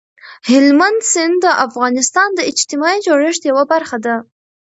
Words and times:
هلمند 0.49 0.99
سیند 1.11 1.35
د 1.45 1.45
افغانستان 1.65 2.29
د 2.35 2.39
اجتماعي 2.51 2.99
جوړښت 3.07 3.41
یوه 3.49 3.63
برخه 3.73 3.97
ده. 4.05 4.15